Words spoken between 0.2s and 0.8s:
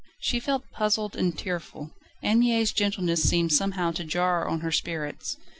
felt